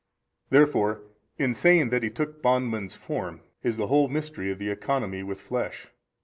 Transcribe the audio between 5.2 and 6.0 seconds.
with flesh.